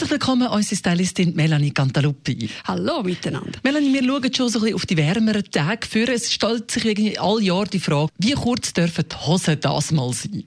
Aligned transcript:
Herzlich 0.00 0.12
willkommen, 0.12 0.48
unsere 0.48 0.76
Stylistin 0.76 1.34
Melanie 1.36 1.72
Cantaluppi. 1.72 2.48
Hallo 2.64 3.02
miteinander. 3.02 3.58
Melanie, 3.62 3.92
wir 3.92 4.02
schauen 4.02 4.34
schon 4.34 4.48
so 4.48 4.58
ein 4.60 4.62
bisschen 4.62 4.74
auf 4.76 4.86
die 4.86 4.96
wärmeren 4.96 5.44
Tage 5.50 5.86
für. 5.86 6.10
Es 6.10 6.32
stellt 6.32 6.70
sich 6.70 6.86
irgendwie 6.86 7.18
all 7.18 7.42
Jahr 7.42 7.66
die 7.66 7.80
Frage, 7.80 8.10
wie 8.16 8.32
kurz 8.32 8.72
dürfen 8.72 9.04
die 9.12 9.26
Hosen 9.26 9.60
das 9.60 9.92
mal 9.92 10.10
sein? 10.14 10.44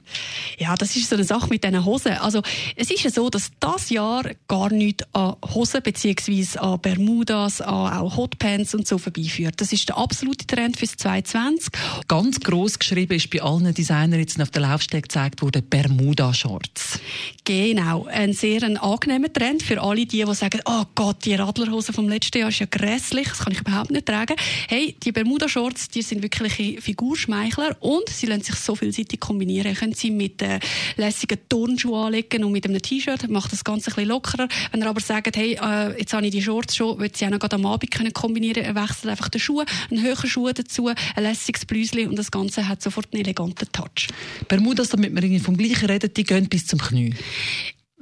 Ja, 0.57 0.73
das 0.75 0.95
ist 0.95 1.07
so 1.07 1.15
eine 1.15 1.23
Sache 1.23 1.49
mit 1.49 1.63
diesen 1.63 1.85
Hosen. 1.85 2.13
Also, 2.13 2.41
es 2.75 2.89
ist 2.89 3.03
ja 3.03 3.11
so, 3.11 3.29
dass 3.29 3.51
das 3.59 3.91
Jahr 3.91 4.23
gar 4.47 4.73
nichts 4.73 5.05
an 5.13 5.35
Hosen 5.53 5.83
bzw. 5.83 6.57
an 6.57 6.81
Bermudas, 6.81 7.61
an 7.61 7.93
auch 7.93 8.17
Hotpants 8.17 8.73
und 8.73 8.87
so 8.87 8.97
vorbeiführt. 8.97 9.61
Das 9.61 9.71
ist 9.71 9.87
der 9.87 9.99
absolute 9.99 10.47
Trend 10.47 10.77
fürs 10.77 10.97
2020. 10.97 11.71
Ganz 12.07 12.39
gross 12.39 12.79
geschrieben 12.79 13.13
ist 13.13 13.29
bei 13.29 13.43
allen 13.43 13.71
Designern 13.71 14.19
jetzt 14.19 14.41
auf 14.41 14.49
der 14.49 14.63
Laufstege 14.63 15.03
gezeigt 15.03 15.43
worden, 15.43 15.61
Bermuda-Shorts. 15.69 16.99
Genau, 17.43 18.07
ein 18.07 18.33
sehr 18.33 18.63
ein 18.63 18.77
angenehmer 18.77 19.31
Trend 19.31 19.42
für 19.61 19.81
alle 19.81 20.05
die, 20.05 20.23
die 20.23 20.35
sagen, 20.35 20.61
oh 20.65 20.83
Gott, 20.95 21.25
die 21.25 21.35
Radlerhose 21.35 21.91
vom 21.91 22.07
letzten 22.07 22.37
Jahr 22.39 22.49
ist 22.49 22.59
ja 22.59 22.65
grässlich, 22.69 23.27
das 23.27 23.39
kann 23.39 23.51
ich 23.51 23.59
überhaupt 23.59 23.91
nicht 23.91 24.05
tragen. 24.05 24.35
Hey, 24.69 24.95
die 25.03 25.11
Bermuda-Shorts, 25.11 25.89
die 25.89 26.01
sind 26.01 26.23
wirkliche 26.23 26.81
Figurschmeichler 26.81 27.75
und 27.81 28.07
sie 28.07 28.25
lassen 28.27 28.43
sich 28.43 28.55
so 28.55 28.75
vielseitig 28.75 29.19
kombinieren. 29.19 29.73
Können 29.75 29.93
sie 29.93 30.11
mit 30.11 30.41
äh, 30.41 30.59
lässigen 30.95 31.39
Turnschuhen 31.49 32.05
anlegen 32.05 32.43
und 32.45 32.53
mit 32.53 32.65
einem 32.65 32.81
T-Shirt, 32.81 33.29
macht 33.29 33.51
das 33.51 33.63
Ganze 33.63 33.91
ein 33.91 33.95
bisschen 33.95 34.09
lockerer. 34.09 34.47
Wenn 34.71 34.81
ihr 34.81 34.89
aber 34.89 35.01
sagt, 35.01 35.35
hey, 35.35 35.59
äh, 35.61 35.99
jetzt 35.99 36.13
habe 36.13 36.25
ich 36.25 36.31
die 36.31 36.41
Shorts 36.41 36.75
schon, 36.75 36.99
will 36.99 37.11
sie 37.13 37.25
auch 37.25 37.31
noch 37.31 37.41
am 37.51 37.65
Abend 37.65 37.91
können 37.91 38.13
kombinieren, 38.13 38.63
er 38.63 38.75
wechselt 38.75 39.11
einfach 39.11 39.27
den 39.27 39.41
Schuh, 39.41 39.63
einen 39.91 40.01
höheren 40.01 40.29
Schuh 40.29 40.51
dazu, 40.51 40.87
ein 40.87 41.23
lässiges 41.23 41.65
Blüsli 41.65 42.07
und 42.07 42.17
das 42.17 42.31
Ganze 42.31 42.67
hat 42.67 42.81
sofort 42.81 43.07
einen 43.11 43.23
eleganten 43.23 43.69
Touch. 43.71 44.07
Bermudas, 44.47 44.89
damit 44.89 45.13
wir 45.13 45.39
vom 45.41 45.57
gleichen 45.57 45.89
reden, 45.89 46.13
die 46.13 46.23
gehen 46.23 46.47
bis 46.47 46.65
zum 46.65 46.79
Knie. 46.79 47.13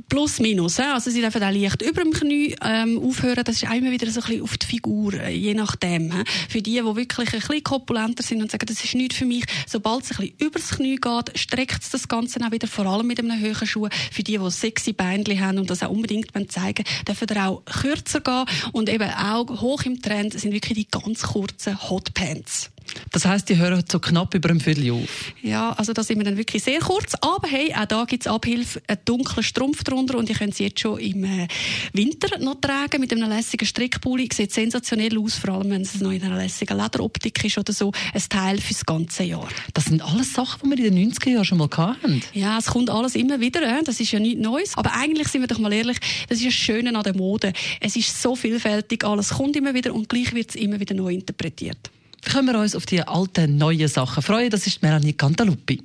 Plus, 0.10 0.40
minus. 0.40 0.80
Also 0.80 1.10
sie 1.12 1.22
dürfen 1.22 1.44
auch 1.44 1.52
leicht 1.52 1.82
über 1.82 2.04
dem 2.04 2.14
Knie 2.14 2.56
ähm, 2.64 3.02
aufhören. 3.02 3.44
Das 3.44 3.56
ist 3.56 3.68
auch 3.68 3.74
immer 3.74 3.92
wieder 3.92 4.10
so 4.10 4.22
ein 4.22 4.26
bisschen 4.26 4.44
auf 4.44 4.58
die 4.58 4.66
Figur, 4.66 5.14
äh, 5.14 5.34
je 5.34 5.54
nachdem. 5.54 6.12
Für 6.50 6.62
die, 6.62 6.74
die 6.74 6.96
wirklich 6.96 7.34
ein 7.34 7.40
bisschen 7.40 7.64
korpulenter 7.64 8.24
sind 8.24 8.42
und 8.42 8.52
sagen, 8.52 8.66
das 8.66 8.84
ist 8.84 8.96
nichts 8.96 9.18
für 9.18 9.26
mich, 9.26 9.46
sobald 9.68 10.04
es 10.04 10.12
ein 10.12 10.18
bisschen 10.18 10.48
übers 10.48 10.70
Knie 10.70 10.96
geht, 10.98 11.38
streckt 11.38 11.84
es 11.84 11.90
das 11.90 12.08
Ganze 12.08 12.40
auch 12.46 12.52
wieder, 12.52 12.68
vor 12.68 12.86
allem 12.86 13.08
mit 13.08 13.20
einem 13.20 13.40
höheren 13.40 13.68
Schuh. 13.68 13.88
Für 14.12 14.24
die, 14.24 14.38
die 14.38 14.52
sexy 14.52 14.94
Beinchen 14.94 15.40
haben 15.40 15.60
und 15.60 15.70
das 15.70 15.84
auch 15.84 15.90
unbedingt 15.90 16.32
zeigen 16.52 16.84
dürfen 17.08 17.28
ihr 17.30 17.48
auch 17.48 17.64
kürzer 17.66 18.22
gehen. 18.22 18.46
Und 18.72 18.90
eben 18.90 19.10
auch 19.10 19.62
hoch 19.62 19.84
im 19.84 20.02
Trend 20.02 20.40
sind 20.40 20.54
wirklich 20.54 20.78
die 20.78 20.88
ganz 20.90 21.24
kurzen 21.24 21.82
Hotpants. 21.90 22.72
Das 23.12 23.26
heisst, 23.26 23.50
die 23.50 23.58
hören 23.58 23.84
so 23.90 24.00
knapp 24.00 24.34
über 24.34 24.50
ein 24.50 24.60
Viertel 24.60 24.92
auf? 24.92 25.34
Ja, 25.42 25.72
also 25.74 25.94
da 25.94 26.04
sind 26.04 26.18
wir 26.18 26.26
dann 26.26 26.38
wirklich 26.38 26.64
sehr 26.64 26.80
kurz. 26.80 27.14
Aber 27.22 27.48
hey, 27.48 27.74
auch 27.74 27.86
da 27.86 28.06
gibt 28.06 28.26
es 28.26 28.32
Abhilfe, 28.32 28.82
einen 28.88 29.00
dunklen 29.06 29.44
Strumpf 29.44 29.84
drunter 29.84 30.18
und 30.18 30.30
ihr 30.30 30.36
könnt 30.36 30.56
sie 30.56 30.66
jetzt 30.66 30.80
schon 30.80 31.00
im 31.00 31.24
äh, 31.24 31.48
Winter 31.94 32.40
noch 32.40 32.56
tragen 32.62 33.02
mit 33.02 33.12
einem 33.12 33.30
lässigen 33.30 33.66
Strickpulli. 33.66 34.30
Sieht 34.34 34.54
sensationell 34.54 35.18
aus, 35.20 35.36
vor 35.36 35.56
allem 35.56 35.72
wenn 35.72 35.82
es 35.82 36.00
noch 36.00 36.12
in 36.12 36.24
einer 36.24 36.38
lässigen 36.38 36.78
Lederoptik 36.78 37.44
ist 37.44 37.58
oder 37.58 37.74
so. 37.74 37.92
Ein 38.14 38.24
Teil 38.30 38.62
fürs 38.62 38.86
ganze 38.86 39.24
Jahr. 39.24 39.48
Das 39.74 39.86
sind 39.86 40.02
alles 40.02 40.34
Sachen, 40.34 40.70
die 40.70 40.78
wir 40.78 40.86
in 40.86 40.96
den 40.96 41.12
90er 41.12 41.30
Jahren 41.30 41.46
schon 41.46 41.58
mal 41.58 41.70
hatten. 41.76 42.22
Ja, 42.34 42.58
es 42.58 42.68
kommt 42.68 42.90
alles 42.90 43.16
immer 43.16 43.40
wieder. 43.40 43.62
Äh? 43.62 43.84
Das 43.84 44.00
ist 44.00 44.12
ja 44.12 44.20
nichts 44.20 44.42
Neues. 44.42 44.78
Aber 44.78 44.94
eigentlich 44.94 45.28
sind 45.28 45.42
wir 45.42 45.48
doch 45.48 45.59
mal 45.59 45.74
ehrlich, 45.74 45.98
das 46.30 46.40
ist 46.40 46.48
das 46.48 46.54
Schöne 46.54 46.96
an 46.96 47.04
der 47.04 47.16
Mode. 47.16 47.54
Es 47.80 47.96
ist 47.96 48.22
so 48.22 48.36
vielfältig, 48.36 49.04
alles 49.04 49.30
kommt 49.30 49.56
immer 49.56 49.74
wieder 49.74 49.94
und 49.94 50.09
gleich 50.09 50.34
wird 50.34 50.50
es 50.50 50.56
immer 50.56 50.80
wieder 50.80 50.96
neu 50.96 51.14
interpretiert 51.14 51.92
können 52.22 52.48
wir 52.48 52.60
uns 52.60 52.76
auf 52.76 52.86
die 52.86 53.02
alten, 53.02 53.58
neuen 53.58 53.88
Sachen 53.88 54.24
freuen. 54.24 54.50
Das 54.50 54.68
ist 54.68 54.82
Melanie 54.82 55.14
Cantaluppi. 55.14 55.82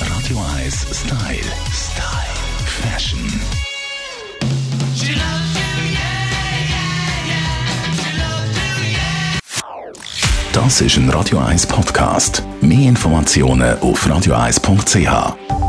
Radio 0.00 0.42
1 0.56 0.86
Style. 0.92 1.52
Style. 1.72 2.24
Fashion. 2.64 3.40
Das 10.52 10.80
ist 10.80 10.96
ein 10.96 11.10
Radio 11.10 11.38
1 11.38 11.66
Podcast. 11.66 12.44
Mehr 12.60 12.88
Informationen 12.88 13.76
auf 13.80 14.06
radio1.ch. 14.06 15.63